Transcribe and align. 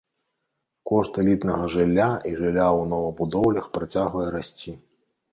Кошт 0.91 1.17
элітнага 1.23 1.67
жылля 1.73 2.07
і 2.29 2.31
жылля 2.39 2.65
ў 2.79 2.81
новабудоўлях 2.93 3.67
працягвае 3.77 4.23
расці. 4.37 4.73